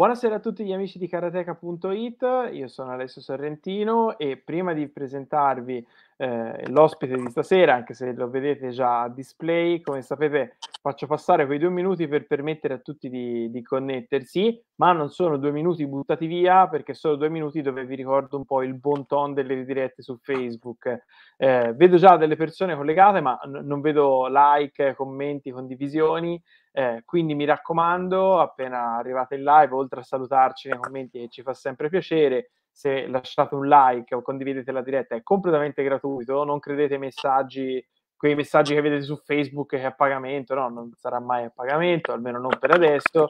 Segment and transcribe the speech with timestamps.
[0.00, 5.86] Buonasera a tutti gli amici di karateka.it, io sono Alessio Sorrentino e prima di presentarvi
[6.16, 11.44] eh, l'ospite di stasera, anche se lo vedete già a display, come sapete faccio passare
[11.44, 15.86] quei due minuti per permettere a tutti di, di connettersi, ma non sono due minuti
[15.86, 19.66] buttati via perché sono due minuti dove vi ricordo un po' il bon ton delle
[19.66, 21.04] dirette su Facebook.
[21.36, 26.40] Eh, vedo già delle persone collegate, ma n- non vedo like, commenti, condivisioni.
[26.72, 31.42] Eh, quindi mi raccomando, appena arrivate in live, oltre a salutarci nei commenti che ci
[31.42, 36.60] fa sempre piacere, se lasciate un like o condividete la diretta è completamente gratuito, non
[36.60, 37.84] credete ai messaggi,
[38.16, 41.50] quei messaggi che vedete su Facebook che è a pagamento, no, non sarà mai a
[41.50, 43.28] pagamento, almeno non per adesso.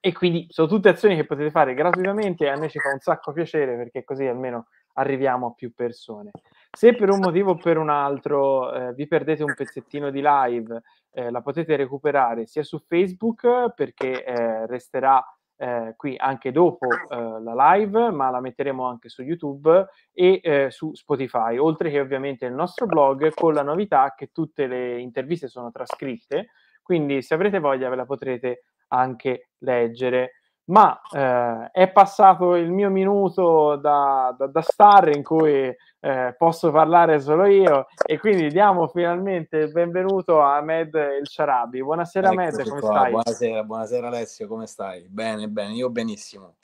[0.00, 2.98] E quindi sono tutte azioni che potete fare gratuitamente e a noi ci fa un
[2.98, 6.30] sacco piacere perché così almeno arriviamo a più persone.
[6.76, 10.82] Se per un motivo o per un altro eh, vi perdete un pezzettino di live,
[11.10, 15.24] eh, la potete recuperare sia su Facebook perché eh, resterà
[15.56, 20.70] eh, qui anche dopo eh, la live, ma la metteremo anche su YouTube e eh,
[20.70, 25.48] su Spotify, oltre che ovviamente il nostro blog con la novità che tutte le interviste
[25.48, 26.48] sono trascritte,
[26.82, 32.90] quindi se avrete voglia ve la potrete anche leggere ma eh, è passato il mio
[32.90, 38.88] minuto da, da, da star in cui eh, posso parlare solo io e quindi diamo
[38.88, 41.82] finalmente il benvenuto a Ahmed El Sharabi.
[41.82, 42.90] Buonasera Eccoci Ahmed, come qua.
[42.90, 43.10] stai?
[43.10, 45.06] Buonasera, buonasera Alessio, come stai?
[45.08, 46.54] Bene, bene, io benissimo.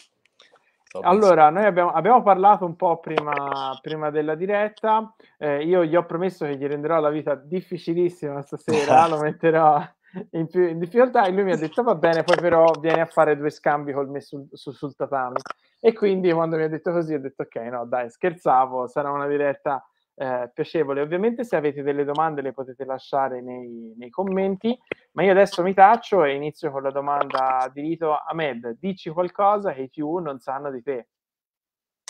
[1.03, 6.05] allora, noi abbiamo, abbiamo, parlato un po' prima, prima della diretta, eh, io gli ho
[6.05, 9.81] promesso che gli renderò la vita difficilissima stasera, lo metterò
[10.31, 13.07] in, più, in difficoltà e lui mi ha detto va bene, poi però vieni a
[13.07, 15.41] fare due scambi col me sul, sul, sul tatami.
[15.81, 19.27] E quindi quando mi ha detto così ho detto ok, no dai, scherzavo, sarà una
[19.27, 21.01] diretta eh, piacevole.
[21.01, 24.77] Ovviamente se avete delle domande le potete lasciare nei, nei, commenti,
[25.13, 28.15] ma io adesso mi taccio e inizio con la domanda di Rito.
[28.15, 31.09] Ahmed, dici qualcosa che i più non sanno di te.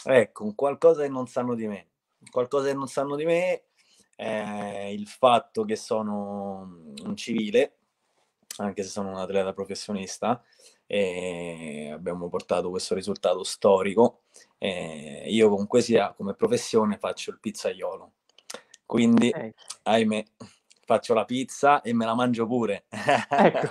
[0.04, 1.86] Ecco, qualcosa che non sanno di me.
[2.30, 3.64] Qualcosa che non sanno di me
[4.14, 7.78] è il fatto che sono un civile,
[8.56, 10.42] anche se sono un atleta professionista,
[10.86, 14.20] e abbiamo portato questo risultato storico.
[14.58, 18.12] E io comunque sia come professione faccio il pizzaiolo.
[18.84, 19.54] Quindi, okay.
[19.84, 20.22] ahimè,
[20.84, 22.84] faccio la pizza e me la mangio pure.
[22.90, 23.68] ecco.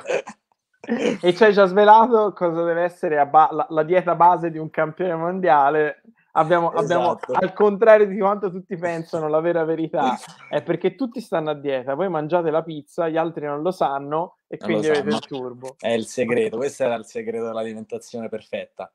[1.21, 4.71] e ci hai già svelato cosa deve essere ba- la, la dieta base di un
[4.71, 6.01] campione mondiale
[6.33, 6.83] Abbiamo, esatto.
[6.83, 10.17] abbiamo, al contrario di quanto tutti pensano, la vera verità
[10.49, 14.37] è perché tutti stanno a dieta, voi mangiate la pizza, gli altri non lo sanno
[14.51, 15.75] e non quindi avete il turbo.
[15.79, 18.91] È il segreto, questo era il segreto dell'alimentazione perfetta.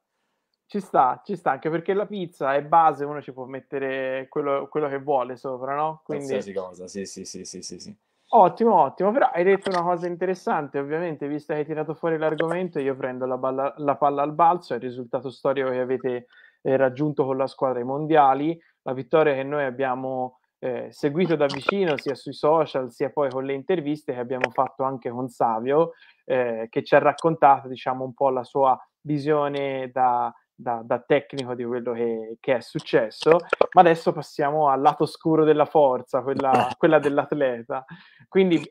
[0.67, 4.69] Ci sta, ci sta, anche perché la pizza è base, uno ci può mettere quello,
[4.69, 6.03] quello che vuole sopra, no?
[6.05, 6.27] Quindi...
[6.27, 7.97] Qualsiasi cosa, sì, sì, sì, sì, sì, sì.
[8.31, 12.81] Ottimo, ottimo, però hai detto una cosa interessante, ovviamente, visto che hai tirato fuori l'argomento,
[12.81, 16.27] io prendo la, balla, la palla al balzo, è il risultato storico che avete
[16.61, 21.47] eh, raggiunto con la squadra ai mondiali, la vittoria che noi abbiamo eh, seguito da
[21.47, 25.93] vicino sia sui social sia poi con le interviste che abbiamo fatto anche con Savio,
[26.25, 31.55] eh, che ci ha raccontato diciamo un po' la sua visione da, da, da tecnico
[31.55, 33.39] di quello che, che, è successo,
[33.73, 37.85] ma adesso passiamo al lato scuro della forza, quella, quella dell'atleta.
[38.29, 38.63] Quindi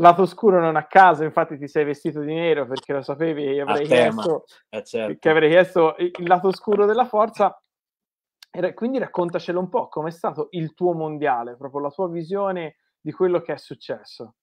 [0.00, 3.60] lato scuro non a caso, infatti ti sei vestito di nero perché lo sapevi che
[3.60, 5.18] avrei, chiesto, eh certo.
[5.18, 7.56] che avrei chiesto il lato scuro della forza.
[8.54, 13.10] E quindi raccontacelo un po', com'è stato il tuo mondiale, proprio la tua visione di
[13.10, 14.34] quello che è successo.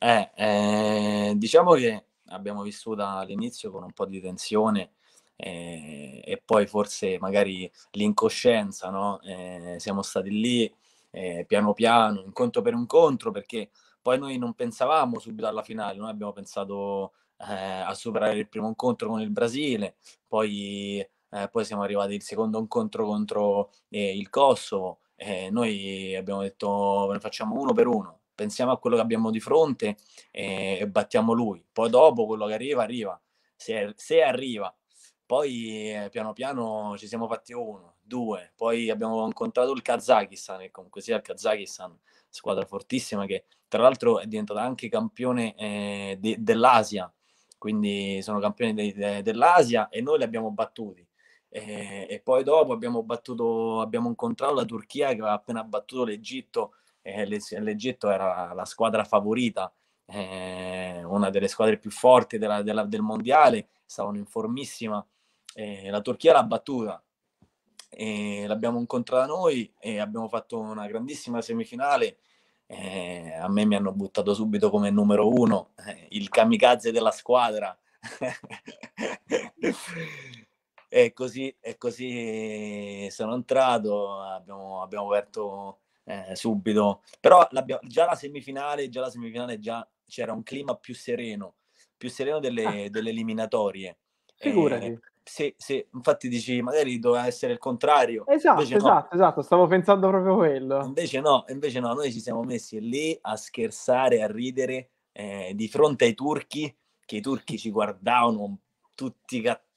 [0.00, 4.92] Eh, eh, diciamo che abbiamo vissuto all'inizio con un po' di tensione
[5.36, 9.20] eh, e poi forse magari l'incoscienza, no?
[9.20, 10.74] Eh, siamo stati lì
[11.10, 13.70] eh, piano piano, incontro per incontro, perché
[14.00, 18.68] poi noi non pensavamo subito alla finale, noi abbiamo pensato eh, a superare il primo
[18.68, 19.96] incontro con il Brasile,
[20.26, 25.00] poi, eh, poi siamo arrivati al secondo incontro contro eh, il Kosovo,
[25.50, 29.96] noi abbiamo detto ne facciamo uno per uno, pensiamo a quello che abbiamo di fronte
[30.32, 33.20] e battiamo lui, poi dopo quello che arriva arriva,
[33.54, 34.74] se, se arriva.
[35.24, 40.70] Poi eh, piano piano ci siamo fatti uno, due, poi abbiamo incontrato il Kazakistan e
[40.70, 41.98] comunque sia il Kazakistan,
[42.28, 47.10] squadra fortissima che tra l'altro è diventata anche campione eh, de- dell'Asia,
[47.56, 51.06] quindi sono campioni de- de- dell'Asia e noi li abbiamo battuti.
[51.54, 56.74] E, e poi dopo abbiamo, battuto, abbiamo incontrato la Turchia che aveva appena battuto l'Egitto,
[57.02, 59.72] e l'Egitto era la squadra favorita,
[60.06, 65.04] eh, una delle squadre più forti della, della, del mondiale, stavano in formissima.
[65.54, 67.02] Eh, la Turchia l'ha battuta,
[67.90, 72.18] e l'abbiamo incontrata noi e abbiamo fatto una grandissima semifinale
[72.74, 77.78] eh, a me mi hanno buttato subito come numero uno, eh, il kamikaze della squadra.
[80.94, 87.48] e così, e così sono entrato, abbiamo, abbiamo aperto eh, subito, però
[87.84, 91.54] già la semifinale, già la semifinale già c'era un clima più sereno,
[91.96, 92.90] più sereno delle, ah.
[92.90, 94.00] delle eliminatorie.
[94.36, 94.84] Figurati.
[94.84, 98.26] Eh, se, infatti dici magari doveva essere il contrario.
[98.26, 99.08] Esatto, esatto, no.
[99.12, 100.84] esatto, stavo pensando proprio quello.
[100.84, 105.68] Invece no, invece no, noi ci siamo messi lì a scherzare, a ridere eh, di
[105.68, 108.58] fronte ai turchi, che i turchi ci guardavano
[108.94, 109.70] tutti cattivi,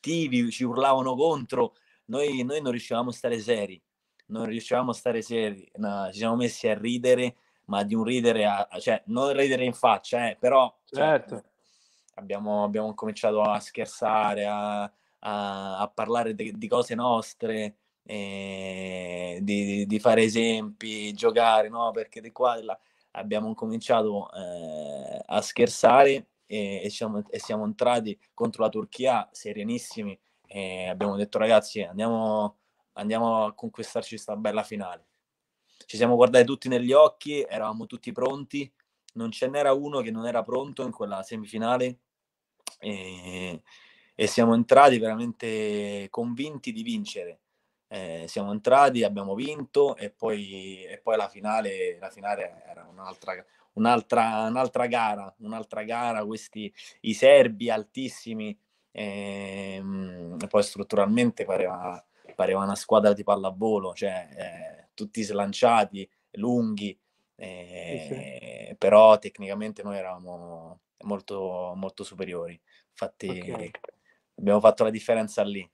[0.50, 1.76] ci urlavano contro,
[2.06, 3.82] noi, noi non riuscivamo a stare seri,
[4.28, 7.36] non riuscivamo a stare seri, no, ci siamo messi a ridere,
[7.66, 11.36] ma di un ridere, a, cioè non ridere in faccia, eh, però cioè, certo.
[11.36, 11.44] cioè,
[12.16, 19.86] abbiamo, abbiamo cominciato a scherzare, a, a, a parlare de, di cose nostre, eh, di,
[19.88, 21.92] di, fare esempi, giocare, no?
[21.92, 22.80] Perché di qua e là
[23.12, 30.18] abbiamo cominciato eh, a scherzare e, e, siamo, e, siamo, entrati contro la Turchia serenissimi
[30.48, 32.58] e abbiamo detto ragazzi andiamo,
[32.94, 35.08] andiamo a conquistarci questa bella finale.
[35.86, 38.72] Ci siamo guardati tutti negli occhi, eravamo tutti pronti,
[39.14, 42.00] non ce n'era uno che non era pronto in quella semifinale
[42.80, 43.62] e,
[44.14, 47.40] e siamo entrati veramente convinti di vincere.
[47.88, 53.34] Eh, siamo entrati, abbiamo vinto e poi, e poi la, finale, la finale era un'altra,
[53.76, 58.58] un'altra, un'altra gara, un'altra gara, questi i serbi altissimi,
[58.92, 62.04] ehm, e poi strutturalmente pareva,
[62.36, 66.98] pareva una squadra di pallavolo, cioè eh, tutti slanciati, lunghi,
[67.36, 68.76] eh, sì.
[68.78, 72.60] però tecnicamente noi eravamo molto, molto superiori.
[72.90, 73.72] Infatti okay.
[74.36, 75.70] abbiamo fatto la differenza lì.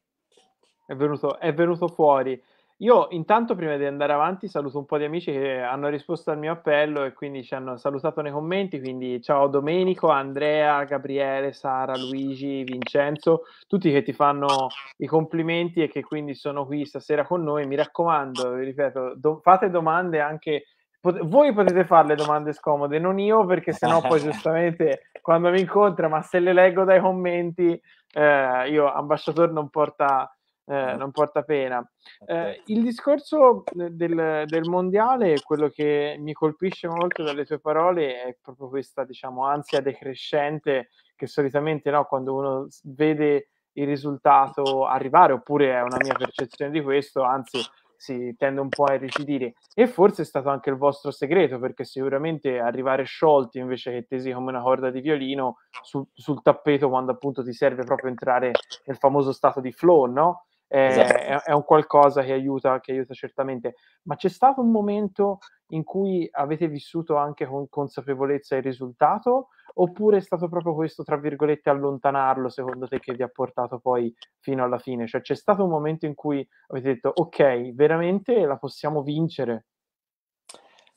[0.85, 2.41] È venuto, è venuto fuori.
[2.81, 6.39] Io intanto prima di andare avanti saluto un po' di amici che hanno risposto al
[6.39, 11.95] mio appello e quindi ci hanno salutato nei commenti, quindi ciao Domenico, Andrea, Gabriele, Sara,
[11.95, 17.43] Luigi, Vincenzo, tutti che ti fanno i complimenti e che quindi sono qui stasera con
[17.43, 17.67] noi.
[17.67, 20.63] Mi raccomando, vi ripeto, do- fate domande anche
[20.99, 25.59] pot- voi potete fare le domande scomode, non io perché sennò poi giustamente quando mi
[25.59, 27.79] incontra, ma se le leggo dai commenti
[28.13, 30.35] eh, io ambasciatore non porta
[30.65, 31.87] eh, non porta pena.
[32.25, 38.37] Eh, il discorso del, del, mondiale, quello che mi colpisce molto dalle tue parole è
[38.41, 45.71] proprio questa, diciamo, ansia decrescente che solitamente no, quando uno vede il risultato arrivare, oppure
[45.73, 47.59] è una mia percezione di questo, anzi
[48.01, 51.85] si tende un po' a irrigidire e forse è stato anche il vostro segreto perché
[51.85, 57.11] sicuramente arrivare sciolti invece che tesi come una corda di violino su, sul tappeto quando
[57.11, 58.53] appunto ti serve proprio entrare
[58.85, 60.45] nel famoso stato di flow, no?
[60.71, 61.13] Esatto.
[61.13, 63.75] è, è, un qualcosa che aiuta, che aiuta certamente.
[64.03, 65.39] Ma c'è stato un momento
[65.69, 69.49] in cui avete vissuto anche con consapevolezza il risultato?
[69.75, 74.13] Oppure è stato proprio questo, tra virgolette, allontanarlo, secondo te, che vi ha portato poi
[74.39, 75.07] fino alla fine?
[75.07, 79.65] Cioè c'è stato un momento in cui avete detto, ok, veramente la possiamo vincere?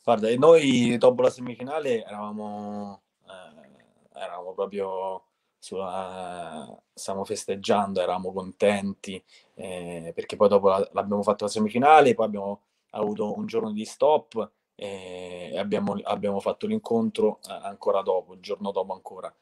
[0.05, 5.25] Guarda, noi dopo la semifinale eravamo, eh, eravamo proprio
[5.65, 9.23] sulla, stavamo festeggiando, eravamo contenti,
[9.55, 13.87] eh, perché poi dopo la, l'abbiamo fatto la semifinale, poi abbiamo avuto un giorno di
[13.87, 19.35] stop eh, e abbiamo, abbiamo fatto l'incontro ancora dopo, il giorno dopo ancora.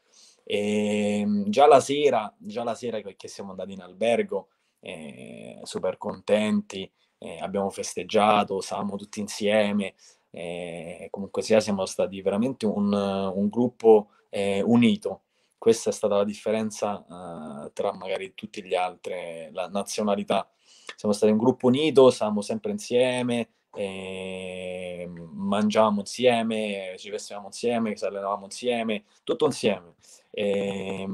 [0.45, 4.47] E, ehm, già la sera, già la sera che siamo andati in albergo,
[4.79, 9.95] eh, super contenti, eh, abbiamo festeggiato, stavamo tutti insieme,
[10.29, 15.23] eh, comunque sia siamo stati veramente un, un gruppo eh, unito
[15.63, 20.51] questa è stata la differenza uh, tra magari tutti gli altri, la nazionalità.
[20.97, 28.03] Siamo stati un gruppo unito, stavamo sempre insieme, eh, mangiavamo insieme, ci vestivamo insieme, ci
[28.03, 29.93] allenavamo insieme, tutto insieme.
[30.31, 31.07] E,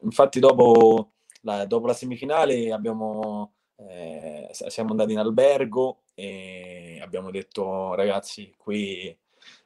[0.00, 1.10] infatti dopo
[1.42, 9.14] la, dopo la semifinale abbiamo, eh, siamo andati in albergo e abbiamo detto ragazzi qui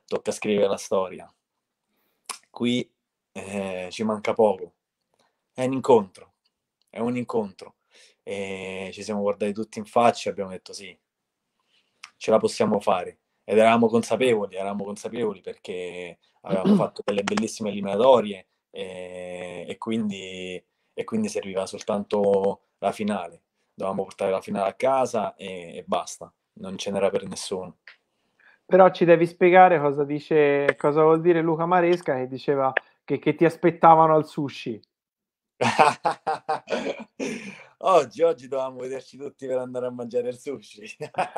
[0.05, 1.33] tocca scrivere la storia.
[2.51, 2.91] Qui
[3.33, 4.75] eh, ci manca poco.
[5.53, 6.35] È un incontro,
[6.89, 7.77] è un incontro.
[8.23, 10.97] E ci siamo guardati tutti in faccia e abbiamo detto sì,
[12.17, 13.19] ce la possiamo fare.
[13.45, 21.05] Ed eravamo consapevoli, eravamo consapevoli perché avevamo fatto delle bellissime eliminatorie e, e, quindi, e
[21.05, 23.43] quindi serviva soltanto la finale.
[23.75, 27.79] Dovevamo portare la finale a casa e, e basta, non ce n'era per nessuno.
[28.67, 32.73] Però ci devi spiegare cosa dice, cosa vuol dire Luca Maresca che diceva
[33.11, 34.81] che, che ti aspettavano al sushi?
[37.79, 40.97] oggi, oggi dovevamo vederci tutti per andare a mangiare il sushi.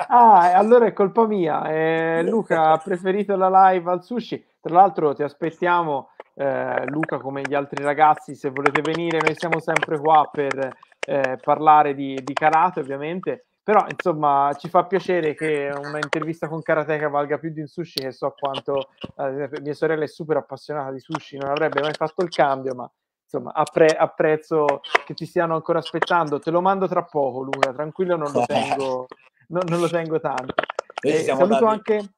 [0.09, 1.65] ah, allora è colpa mia.
[1.71, 4.45] Eh, Luca ha preferito la live al sushi.
[4.61, 9.59] Tra l'altro ti aspettiamo eh, Luca come gli altri ragazzi, se volete venire, noi siamo
[9.59, 15.71] sempre qua per eh, parlare di, di karate ovviamente, però insomma ci fa piacere che
[15.73, 20.03] una intervista con Karateka valga più di un sushi che so quanto eh, mia sorella
[20.05, 22.91] è super appassionata di sushi, non avrebbe mai fatto il cambio, ma
[23.23, 26.39] insomma appre- apprezzo che ci stiano ancora aspettando.
[26.39, 29.07] Te lo mando tra poco, Luca, tranquillo, non lo tengo,
[29.49, 30.55] non, non lo tengo tanto.
[31.01, 31.65] Eh, saluto dati...
[31.65, 32.13] anche...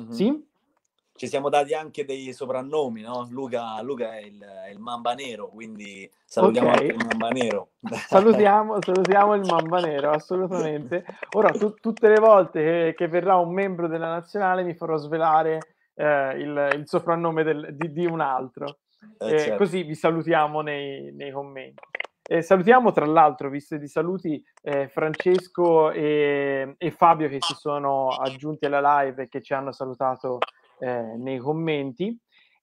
[0.00, 0.10] Mm-hmm.
[0.10, 0.48] Sì?
[1.16, 3.28] Ci siamo dati anche dei soprannomi, no?
[3.30, 6.88] Luca, Luca è, il, è, il, Mamba Nero, quindi salutiamo okay.
[6.88, 7.68] anche il Mamba Nero.
[8.08, 11.04] Salutiamo, salutiamo il Mamba Nero, assolutamente.
[11.36, 15.76] Ora, tu, tutte le volte che, che, verrà un membro della nazionale mi farò svelare
[15.94, 18.78] eh, il, il, soprannome del, di, di, un altro.
[19.18, 19.56] Eh, certo.
[19.56, 21.80] Così vi salutiamo nei, nei commenti.
[22.26, 28.08] Eh, salutiamo tra l'altro, visto di saluti, eh, Francesco e, e, Fabio che si sono
[28.08, 30.38] aggiunti alla live e che ci hanno salutato
[30.78, 32.16] eh, nei commenti.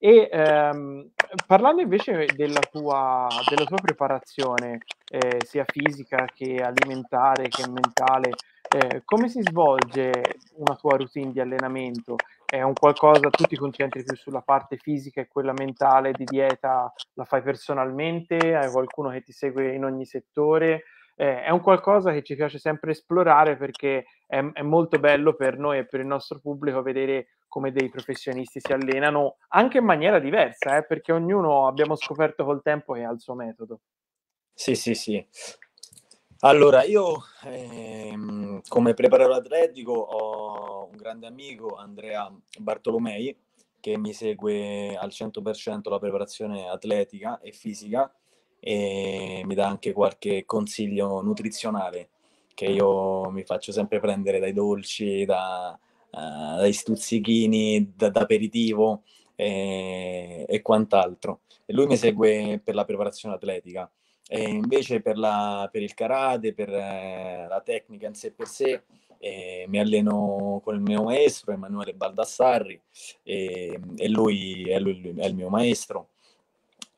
[0.04, 1.12] E ehm,
[1.46, 8.32] parlando invece della tua, della tua preparazione, eh, sia fisica che alimentare che mentale,
[8.68, 10.24] eh, come si svolge
[10.56, 12.16] una tua routine di allenamento?
[12.48, 16.92] È un qualcosa, tu ti concentri più sulla parte fisica e quella mentale di dieta
[17.14, 18.56] la fai personalmente?
[18.56, 20.84] Hai qualcuno che ti segue in ogni settore?
[21.16, 25.58] Eh, è un qualcosa che ci piace sempre esplorare perché è, è, molto bello per
[25.58, 30.20] noi e per il nostro pubblico vedere come dei professionisti si allenano anche in maniera
[30.20, 33.82] diversa, eh, perché ognuno abbiamo scoperto col tempo che ha il suo metodo.
[34.54, 35.26] Sì, sì, sì.
[36.44, 43.38] Allora, io ehm, come preparatore atletico ho un grande amico, Andrea Bartolomei,
[43.80, 48.12] che mi segue al 100% la preparazione atletica e fisica
[48.64, 52.10] e mi dà anche qualche consiglio nutrizionale
[52.54, 55.78] che io mi faccio sempre prendere dai dolci, da,
[56.12, 59.02] uh, dai stuzzichini, da, da aperitivo
[59.36, 61.42] e, e, quant'altro.
[61.66, 63.92] E lui mi segue per la preparazione atletica.
[64.28, 68.84] E invece per, la, per il karate, per eh, la tecnica in sé per sé,
[69.18, 72.80] eh, mi alleno con il mio maestro Emanuele Baldassarri
[73.24, 76.10] e, e lui, è, lui, è il mio maestro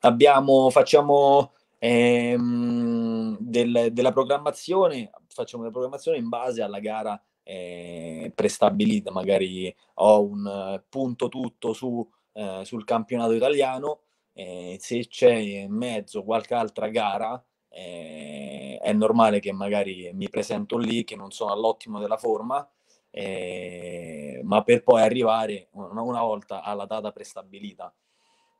[0.04, 9.10] abbiamo, facciamo ehm, del, della programmazione, facciamo la programmazione in base alla gara eh, prestabilita,
[9.10, 14.00] magari ho un punto tutto su, eh, sul campionato italiano,
[14.32, 20.76] eh, se c'è in mezzo qualche altra gara, eh, è normale che magari mi presento
[20.78, 22.66] lì, che non sono all'ottimo della forma,
[23.10, 27.92] eh, ma per poi arrivare una volta alla data prestabilita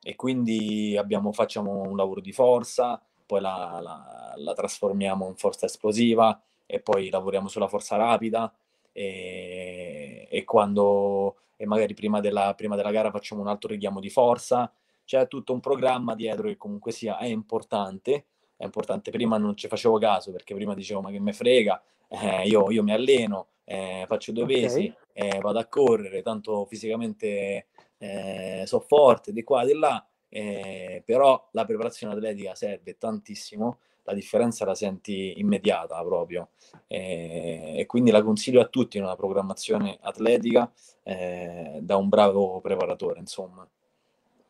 [0.06, 5.64] e quindi abbiamo, facciamo un lavoro di forza, poi la, la, la, trasformiamo in forza
[5.64, 8.52] esplosiva e poi lavoriamo sulla forza rapida.
[8.92, 14.10] E, e quando e magari prima della, prima della gara facciamo un altro richiamo di
[14.10, 14.70] forza,
[15.04, 19.68] c'è tutto un programma dietro che comunque sia è importante, è importante, prima non ci
[19.68, 24.04] facevo caso perché prima dicevo ma che me frega, eh, io, io, mi alleno, eh,
[24.06, 25.30] faccio due pesi, okay.
[25.30, 27.66] eh, vado a correre, tanto fisicamente
[28.04, 34.12] eh, so forte di qua, di là, eh, però la preparazione atletica serve tantissimo, la
[34.12, 36.50] differenza la senti immediata proprio
[36.88, 40.70] eh, e quindi la consiglio a tutti una programmazione atletica
[41.02, 43.66] eh, da un bravo preparatore, insomma.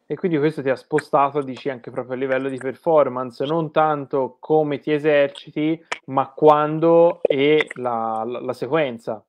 [0.07, 4.37] E quindi questo ti ha spostato, dici, anche proprio a livello di performance, non tanto
[4.39, 9.25] come ti eserciti, ma quando e la, la, la sequenza.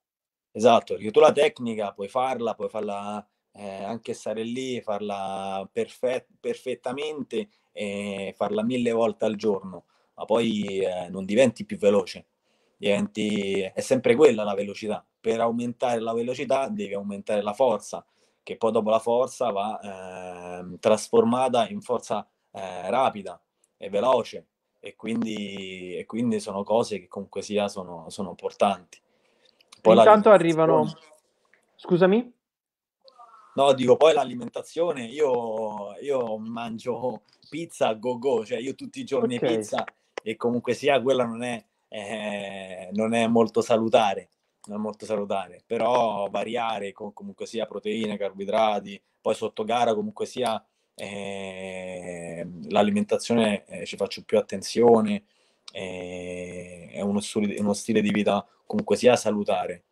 [0.51, 3.25] Esatto, perché tu la tecnica puoi farla, puoi farla
[3.57, 9.85] eh, anche stare lì, farla perfet- perfettamente e farla mille volte al giorno,
[10.15, 12.25] ma poi eh, non diventi più veloce,
[12.77, 15.05] diventi, è sempre quella la velocità.
[15.19, 18.05] Per aumentare la velocità devi aumentare la forza,
[18.43, 23.41] che poi dopo la forza va eh, trasformata in forza eh, rapida
[23.77, 24.47] e veloce
[24.79, 28.99] e quindi, e quindi sono cose che comunque sia sono, sono importanti.
[29.81, 30.93] Poi Intanto arrivano...
[31.77, 32.33] Scusami?
[33.55, 39.05] No, dico poi l'alimentazione, io, io mangio pizza a go go, cioè io tutti i
[39.05, 39.57] giorni okay.
[39.57, 39.83] pizza
[40.21, 44.29] e comunque sia quella non è, eh, non è molto salutare,
[44.65, 50.25] non è molto salutare, però variare con comunque sia proteine, carboidrati, poi sotto gara comunque
[50.25, 50.61] sia
[50.93, 55.23] eh, l'alimentazione eh, ci faccio più attenzione,
[55.71, 57.21] eh, è uno
[57.57, 59.83] uno stile di vita comunque sia salutare.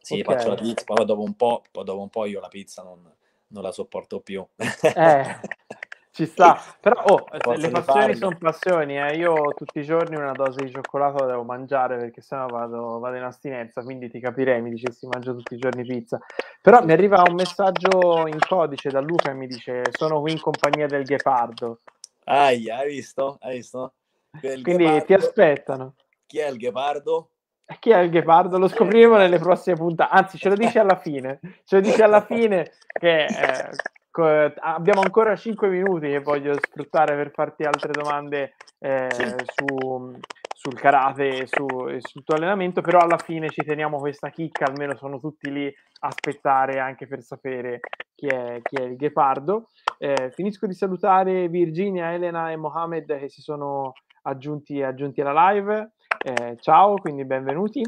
[0.00, 0.36] Sì, okay.
[0.36, 3.10] faccio la pizza, poi dopo un po', poi dopo un po' io la pizza non,
[3.48, 4.44] non la sopporto più.
[4.56, 5.40] Eh,
[6.12, 9.14] Ci sta, però oh, le passioni sono passioni, eh.
[9.14, 13.16] io tutti i giorni una dose di cioccolato la devo mangiare perché sennò vado, vado
[13.16, 16.18] in astinenza, quindi ti capirei, mi dicessi mangio tutti i giorni pizza.
[16.60, 20.40] Però mi arriva un messaggio in codice da Luca e mi dice sono qui in
[20.40, 21.80] compagnia del ghepardo.
[22.24, 23.38] Ai, hai visto?
[23.40, 23.94] Hai visto?
[24.40, 25.04] Quindi ghepardo...
[25.04, 25.94] ti aspettano.
[26.26, 27.30] Chi è il ghepardo?
[27.78, 28.58] Chi è il ghepardo?
[28.58, 30.14] Lo scopriremo nelle prossime puntate.
[30.14, 31.40] Anzi, ce lo dice alla fine.
[31.64, 37.30] Ce lo dice alla fine che eh, abbiamo ancora 5 minuti che voglio sfruttare per
[37.30, 39.08] farti altre domande eh,
[39.54, 40.12] su,
[40.52, 44.96] sul karate e, su, sul tuo allenamento, però alla fine ci teniamo questa chicca, almeno
[44.96, 45.66] sono tutti lì
[46.02, 47.80] a aspettare anche per sapere
[48.14, 49.68] chi è, chi è il ghepardo.
[49.98, 55.92] Eh, finisco di salutare Virginia, Elena e Mohamed che si sono aggiunti, aggiunti alla live.
[56.18, 57.82] Eh, ciao, quindi benvenuti.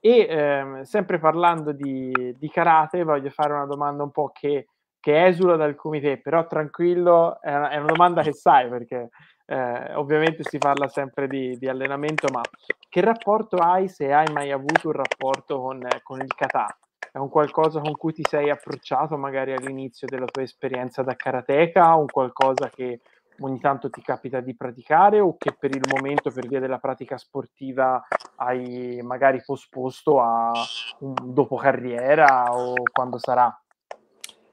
[0.00, 4.66] E ehm, sempre parlando di, di karate, voglio fare una domanda un po' che
[5.06, 9.10] che esula dal comité, però tranquillo, è una, è una domanda che sai perché
[9.46, 12.40] eh, ovviamente si parla sempre di, di, allenamento, ma
[12.88, 16.76] che rapporto hai, se hai mai avuto un rapporto con, con il kata?
[17.12, 21.94] È un qualcosa con cui ti sei approcciato magari all'inizio della tua esperienza da karateka,
[21.94, 22.98] un qualcosa che
[23.40, 27.16] ogni tanto ti capita di praticare o che per il momento, per via della pratica
[27.18, 30.52] sportiva, hai magari posposto a
[30.98, 33.60] dopo carriera o quando sarà?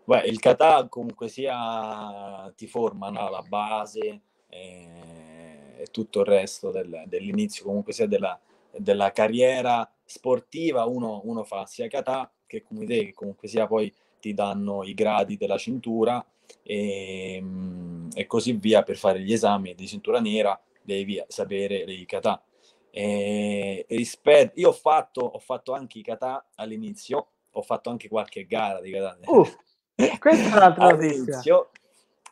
[0.06, 3.30] Beh, il kata comunque sia ti forma no?
[3.30, 8.38] la base e, e, tutto il resto del, dell'inizio comunque sia della,
[8.72, 13.94] della carriera sportiva uno, uno, fa sia kata che come te che comunque sia poi
[14.20, 16.24] ti danno i gradi della cintura
[16.62, 17.44] e,
[18.14, 22.44] e così via per fare gli esami di cintura nera devi sapere i kata
[22.90, 28.46] e, rispetto io ho fatto, ho fatto anche i kata all'inizio ho fatto anche qualche
[28.46, 29.48] gara di kata uh.
[29.96, 31.70] Questa è un'altra notizia.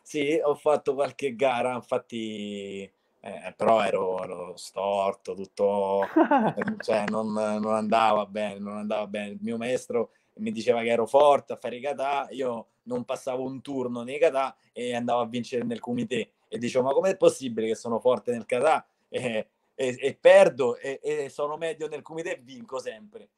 [0.02, 2.82] Sì, ho fatto qualche gara, infatti,
[3.20, 6.06] eh, però ero, ero, storto, tutto,
[6.82, 9.30] cioè non, non, andava bene, non andava bene.
[9.30, 13.44] Il mio maestro mi diceva che ero forte a fare i kata, io non passavo
[13.44, 16.32] un turno nei kata e andavo a vincere nel comité.
[16.48, 21.00] E dicevo ma com'è possibile che sono forte nel kata e, e, e perdo e,
[21.02, 23.28] e, sono medio nel comité e vinco sempre.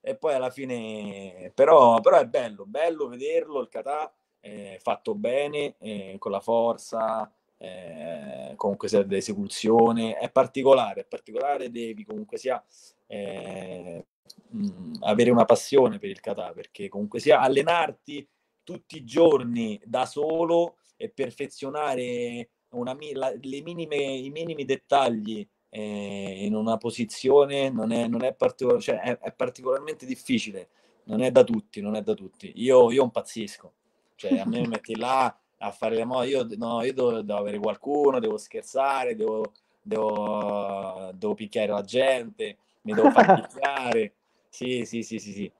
[0.00, 4.12] E poi alla fine però, però è bello, bello vederlo il kata
[4.46, 11.70] eh, fatto bene, eh, con la forza, eh, comunque sia d'esecuzione, è particolare, è particolare,
[11.70, 12.62] devi comunque sia
[13.06, 14.04] eh,
[14.50, 18.26] mh, avere una passione per il kata, perché comunque sia allenarti
[18.66, 26.44] tutti i giorni da solo e perfezionare una, la, le minime, i minimi dettagli eh,
[26.44, 30.68] in una posizione non è, non è, particol- cioè è, è, particolarmente difficile,
[31.04, 32.52] non è da tutti, non è da tutti.
[32.56, 33.72] Io, io impazzisco,
[34.16, 37.38] cioè a me mi metti là a fare le mode, io, no, io devo, devo,
[37.38, 44.14] avere qualcuno, devo scherzare, devo, devo, devo picchiare la gente, mi devo far picchiare,
[44.48, 45.52] sì, sì, sì, sì, sì.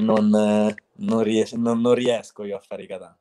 [0.00, 3.16] Non, non, ries- non, non riesco io a fare i katana.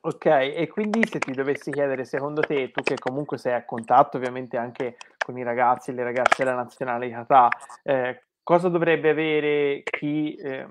[0.00, 4.16] Ok, e quindi se ti dovessi chiedere, secondo te, tu che comunque sei a contatto
[4.16, 7.48] ovviamente anche con i ragazzi e le ragazze della nazionale Kata,
[7.82, 10.68] eh, cosa dovrebbe avere chi, eh,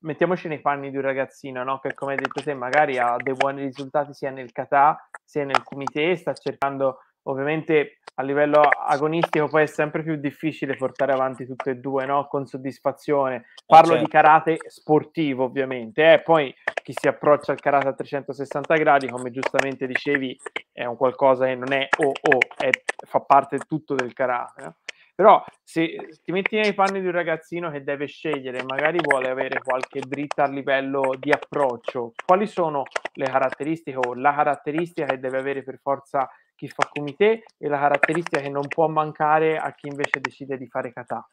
[0.00, 1.80] mettiamoci nei panni di un ragazzino, no?
[1.80, 5.62] che come hai detto te magari ha dei buoni risultati sia nel Kata sia nel
[5.64, 11.70] comité, sta cercando ovviamente a livello agonistico poi è sempre più difficile portare avanti tutte
[11.70, 12.26] e due no?
[12.26, 13.46] con soddisfazione.
[13.64, 14.04] Parlo certo.
[14.04, 16.22] di karate sportivo ovviamente, eh?
[16.22, 20.36] poi chi si approccia al karate a 360 gradi, come giustamente dicevi,
[20.72, 22.70] è un qualcosa che non è o o, è,
[23.06, 24.62] fa parte tutto del karate.
[24.64, 24.72] Eh?
[25.18, 29.60] Però se ti metti nei panni di un ragazzino che deve scegliere, magari vuole avere
[29.60, 35.38] qualche dritta a livello di approccio, quali sono le caratteristiche o la caratteristica che deve
[35.38, 39.88] avere per forza chi fa comité e la caratteristica che non può mancare a chi
[39.88, 41.28] invece decide di fare kata?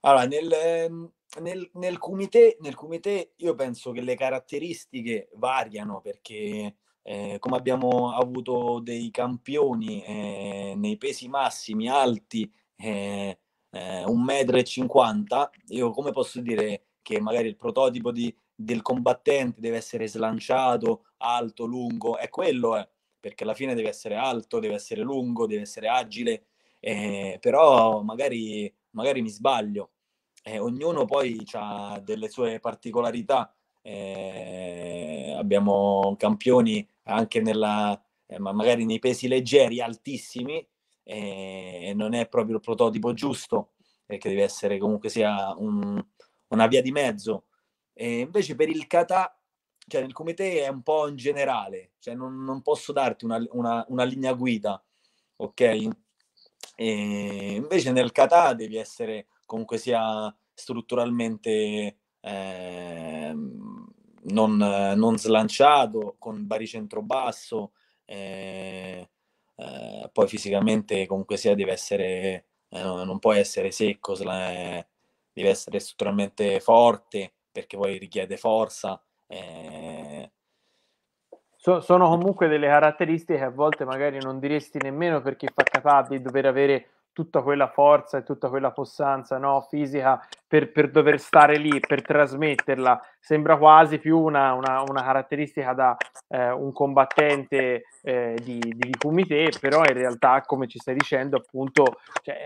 [0.00, 6.74] Allora, nel, ehm, nel, nel, comité, nel comité io penso che le caratteristiche variano perché
[7.06, 13.38] eh, come abbiamo avuto dei campioni eh, nei pesi massimi alti, eh,
[13.70, 19.76] eh, 1,50 m, io come posso dire che magari il prototipo di, del combattente deve
[19.76, 22.88] essere slanciato, alto, lungo, è quello è
[23.20, 26.44] perché alla fine deve essere alto, deve essere lungo, deve essere agile,
[26.80, 29.92] eh, però magari, magari mi sbaglio.
[30.42, 33.54] Eh, ognuno poi ha delle sue particolarità.
[33.80, 40.66] Eh, abbiamo campioni anche nella, eh, magari nei pesi leggeri, altissimi,
[41.02, 43.72] eh, e non è proprio il prototipo giusto,
[44.04, 46.02] perché deve essere comunque sia un,
[46.48, 47.46] una via di mezzo.
[47.92, 49.38] E invece per il kata
[49.86, 53.84] cioè nel comité è un po' in generale, cioè non, non posso darti una, una,
[53.88, 54.82] una, linea guida,
[55.36, 55.88] ok?
[56.76, 63.34] E invece nel kata devi essere comunque sia strutturalmente eh,
[64.24, 67.72] non, non, slanciato, con baricentro basso,
[68.04, 69.08] eh,
[69.56, 74.86] eh, poi fisicamente comunque sia deve essere, eh, non può essere secco, deve
[75.32, 79.00] essere strutturalmente forte perché poi richiede forza.
[79.26, 80.30] Eh...
[81.56, 85.62] So, sono comunque delle caratteristiche che a volte magari non diresti nemmeno per chi fa
[85.62, 90.90] kata di dover avere tutta quella forza e tutta quella possanza no, fisica per, per,
[90.90, 93.00] dover stare lì, per trasmetterla.
[93.20, 95.96] Sembra quasi più una, una, una caratteristica da
[96.28, 102.00] eh, un combattente eh, di, di kumite, però in realtà, come ci stai dicendo, appunto,
[102.20, 102.36] cioè,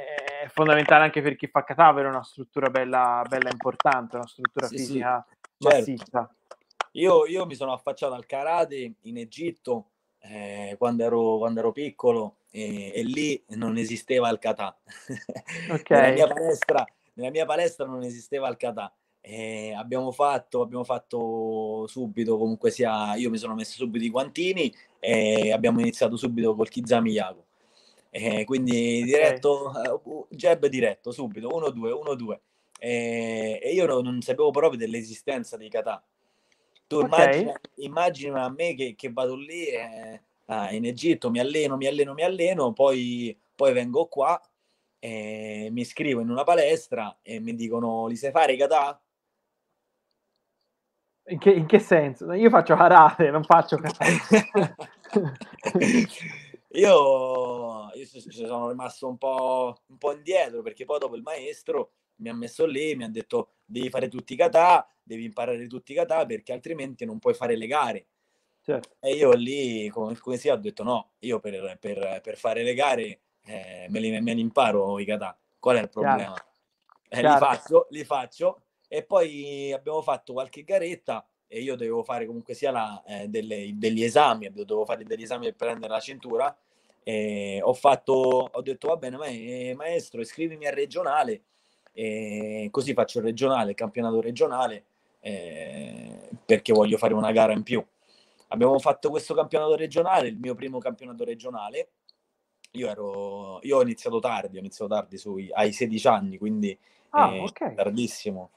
[0.42, 4.66] è fondamentale anche per chi fa kata avere una struttura bella, bella importante, una struttura
[4.66, 5.26] sì, fisica
[5.57, 6.04] sì, massiccia.
[6.04, 6.35] Certo.
[6.92, 12.38] Io, io mi sono affacciato al karate in Egitto eh, quando, ero, quando ero piccolo
[12.50, 14.76] e, e, lì non esisteva il kata.
[15.70, 16.12] Okay.
[16.12, 18.92] nella, mia palestra, nella mia palestra non esisteva il kata.
[19.20, 24.72] Eh, abbiamo, fatto, abbiamo fatto subito, comunque sia, io mi sono messo subito i guantini
[24.98, 27.44] e abbiamo iniziato subito col Kizami Yago.
[28.11, 29.70] Eh, quindi diretto,
[30.02, 32.38] uh, jab diretto, subito, 1-2, 1-2.
[32.80, 36.02] Eh, e io non, non, sapevo proprio dell'esistenza dei kata.
[36.87, 37.06] Tu okay.
[37.06, 41.87] immagina, immagina a me che, che vado lì e ah, in Egitto, mi alleno, mi
[41.87, 44.40] alleno, mi alleno, poi, poi vengo qua,
[44.98, 49.00] e mi iscrivo in una palestra e mi dicono, li sai fare i kata?
[51.30, 52.32] In che, in che senso?
[52.32, 54.04] Io faccio karate, non faccio kata.
[56.72, 62.30] io, io sono rimasto un po', un po' indietro perché poi dopo il maestro mi
[62.30, 65.94] ha messo lì, mi ha detto devi fare tutti i kata, devi imparare tutti i
[65.94, 68.06] kata perché altrimenti non puoi fare le gare.
[68.68, 68.96] Certo.
[69.00, 72.74] E io lì, come, come sia, ho detto no, io per, per, per fare le
[72.74, 75.35] gare eh, me, li, me li imparo i kata.
[75.59, 76.35] Qual è il problema?
[77.09, 82.26] Eh, li, faccio, li faccio e poi abbiamo fatto qualche garetta e io dovevo fare
[82.26, 86.54] comunque sia la, eh, delle, degli esami, dovevo fare degli esami per prendere la cintura.
[87.02, 91.40] E ho fatto, ho detto va bene, ma, eh, maestro, iscrivimi al regionale,
[91.90, 94.85] e così faccio il regionale, il campionato regionale,
[95.20, 97.83] eh, perché voglio fare una gara in più.
[98.48, 101.90] Abbiamo fatto questo campionato regionale, il mio primo campionato regionale.
[102.72, 106.78] Io, ero, io ho iniziato tardi, ho iniziato tardi sui, ai 16 anni, quindi
[107.11, 107.74] ah, eh, okay.
[107.74, 108.50] tardissimo.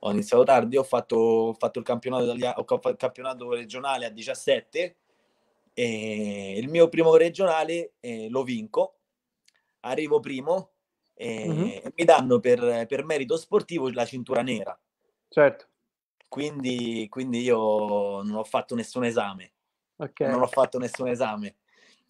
[0.00, 4.10] Ho iniziato tardi, ho fatto, ho fatto il, campionato ho fatto il campionato regionale a
[4.10, 4.96] 17
[5.74, 8.96] e il mio primo regionale eh, lo vinco,
[9.80, 10.70] arrivo primo
[11.14, 11.86] e, mm-hmm.
[11.94, 14.78] mi danno per, per merito sportivo la cintura nera.
[15.28, 15.66] Certo
[16.32, 19.52] quindi, quindi io non ho fatto nessun esame.
[19.96, 20.30] Okay.
[20.30, 21.56] Non ho fatto nessun esame.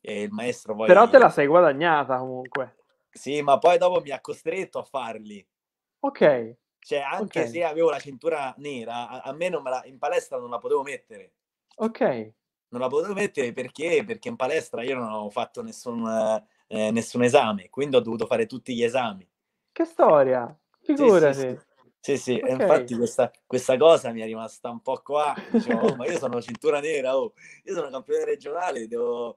[0.01, 0.87] E il maestro poi...
[0.87, 2.77] Però te la sei guadagnata comunque.
[3.11, 5.45] Sì, ma poi dopo mi ha costretto a farli.
[5.99, 6.57] Ok.
[6.79, 7.51] Cioè, anche okay.
[7.51, 10.59] se avevo la cintura nera, a, a me non me la, in palestra non la
[10.59, 11.33] potevo mettere.
[11.79, 12.33] Ok.
[12.69, 14.05] Non la potevo mettere perché?
[14.07, 16.07] Perché in palestra io non ho fatto nessun,
[16.69, 19.29] eh, nessun esame, quindi ho dovuto fare tutti gli esami.
[19.73, 20.57] Che storia!
[20.81, 21.35] Figurati.
[21.35, 21.71] Sì, sì, sì.
[22.05, 22.51] Sì, sì, okay.
[22.51, 25.37] infatti questa, questa, cosa mi è rimasta un po' qua.
[25.53, 27.33] Dicevo, oh, ma io sono cintura nera, oh.
[27.63, 29.37] io sono campione regionale, devo,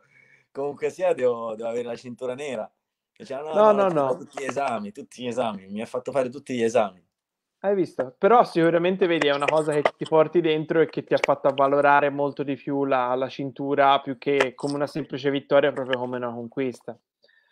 [0.52, 2.68] comunque sia, devo, devo avere la cintura nera.
[3.16, 4.18] Diceva, no, no, no, no.
[4.18, 7.06] Tutti gli esami, tutti gli esami, mi ha fatto fare tutti gli esami.
[7.60, 8.16] Hai visto?
[8.18, 11.48] Però sicuramente vedi, è una cosa che ti porti dentro e che ti ha fatto
[11.48, 16.18] avvalorare molto di più la, la cintura, più che come una semplice vittoria, proprio come
[16.18, 16.98] una conquista.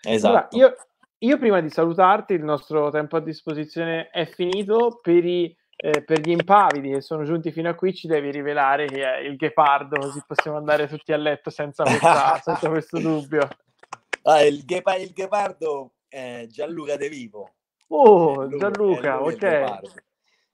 [0.01, 0.27] Esatto.
[0.27, 0.75] Allora, io,
[1.23, 4.99] io prima di salutarti, il nostro tempo a disposizione è finito.
[5.01, 8.87] Per, i, eh, per gli impavidi che sono giunti fino a qui, ci devi rivelare
[8.87, 13.47] che è il ghepardo, così possiamo andare tutti a letto senza, questa, senza questo dubbio.
[14.23, 17.53] Ah, il, ghepa- il ghepardo è Gianluca De Vivo.
[17.87, 19.79] Oh, lui, Gianluca, ok.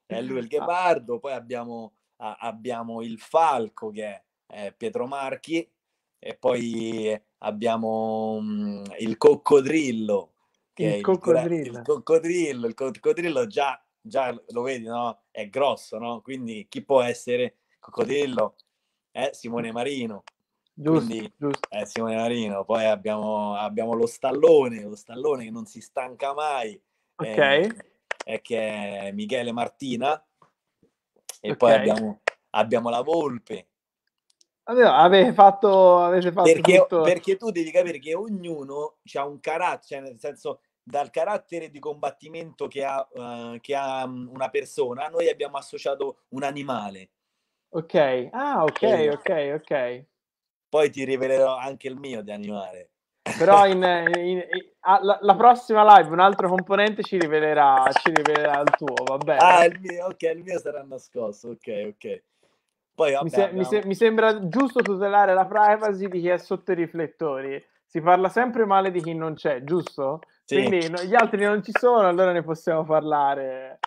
[0.06, 5.68] È lui il ghepardo, poi abbiamo, ah, abbiamo il falco che è Pietro Marchi
[6.20, 10.34] e poi abbiamo um, il coccodrillo
[10.84, 11.80] il, il coccodrillo.
[11.80, 15.24] Il coccodrillo, il coccodrillo già, già lo vedi, no?
[15.30, 16.22] È grosso, no?
[16.22, 18.56] Quindi chi può essere coccodrillo?
[19.12, 20.24] È Simone Marino.
[20.74, 21.68] Giusto, Quindi, giusto.
[21.70, 22.64] È Simone Marino.
[22.64, 26.82] Poi abbiamo, abbiamo, lo stallone, lo stallone che non si stanca mai.
[27.16, 27.38] Ok.
[27.38, 27.76] Eh,
[28.24, 30.14] è che è Michele Martina.
[31.42, 31.56] E okay.
[31.56, 33.70] poi abbiamo, abbiamo la volpe,
[34.72, 40.00] Avete fatto, avete fatto perché, perché, tu devi capire che ognuno ha un carattere, cioè
[40.02, 45.58] nel senso dal carattere di combattimento che ha, uh, che ha una persona, noi abbiamo
[45.58, 47.10] associato un animale.
[47.70, 49.08] Ok, ah, ok, Sì.
[49.08, 50.06] ok, ok.
[50.70, 52.90] Poi ti rivelerò anche il mio di animale.
[53.38, 58.12] Però in, in- in- ah, la, la prossima live un altro componente ci rivelerà, ci
[58.12, 59.40] rivelerà il tuo, va bene?
[59.40, 62.24] Ah, il mio, ok, il mio sarà nascosto, ok, ok.
[62.96, 66.28] Poi vabbè, mi, se- mi abbiamo- se- mi sembra giusto tutelare la privacy di chi
[66.28, 67.64] è sotto i riflettori.
[67.86, 70.22] Si parla sempre male di chi non c'è, giusto?
[70.50, 70.56] Sì.
[70.56, 73.78] Quindi no- gli altri non ci sono, allora ne possiamo parlare.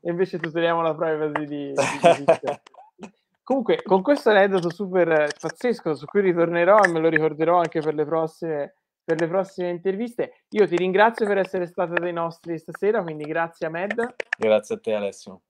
[0.00, 1.74] E invece tuteliamo la privacy di, di-.
[3.44, 7.94] Comunque, con questo aneddoto super pazzesco su cui ritornerò e me lo ricorderò anche per
[7.94, 13.00] le prossime, per le prossime interviste, io ti ringrazio per essere stata dei nostri stasera,
[13.00, 14.14] quindi grazie a Med.
[14.36, 15.42] Grazie a te Alessio.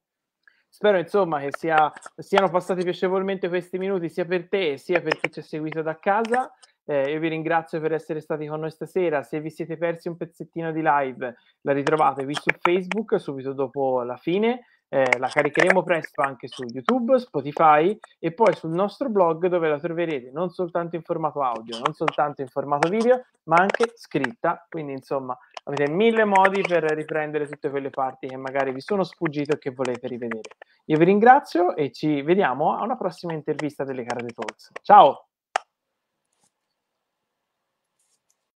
[0.68, 5.32] Spero insomma che sia, siano passati piacevolmente questi minuti sia per te sia per chi
[5.32, 6.52] ci ha seguito da casa.
[6.90, 9.22] Eh, io vi ringrazio per essere stati con noi stasera.
[9.22, 14.02] Se vi siete persi un pezzettino di live, la ritrovate qui su Facebook subito dopo
[14.02, 14.64] la fine.
[14.90, 19.78] Eh, la caricheremo presto anche su YouTube, Spotify e poi sul nostro blog dove la
[19.78, 24.64] troverete non soltanto in formato audio, non soltanto in formato video, ma anche scritta.
[24.66, 29.56] Quindi insomma avete mille modi per riprendere tutte quelle parti che magari vi sono sfuggite
[29.56, 30.56] o che volete rivedere.
[30.86, 34.70] Io vi ringrazio e ci vediamo a una prossima intervista delle Karate Talks.
[34.80, 35.27] Ciao!